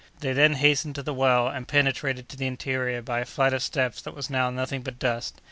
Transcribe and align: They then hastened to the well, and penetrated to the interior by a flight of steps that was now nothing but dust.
They 0.19 0.33
then 0.33 0.53
hastened 0.53 0.95
to 0.95 1.03
the 1.03 1.13
well, 1.13 1.47
and 1.47 1.67
penetrated 1.67 2.27
to 2.29 2.35
the 2.35 2.47
interior 2.47 3.03
by 3.03 3.19
a 3.19 3.25
flight 3.25 3.53
of 3.53 3.61
steps 3.61 4.01
that 4.01 4.15
was 4.15 4.31
now 4.31 4.49
nothing 4.49 4.81
but 4.81 4.97
dust. 4.97 5.35